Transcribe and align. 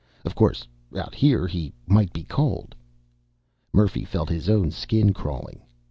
Of 0.25 0.33
course 0.33 0.67
out 0.97 1.13
here 1.13 1.45
he 1.45 1.73
might 1.85 2.11
be 2.11 2.23
cold.... 2.23 2.73
Murphy 3.71 4.03
felt 4.03 4.29
his 4.29 4.49
own 4.49 4.71
skin 4.71 5.13
crawling. 5.13 5.61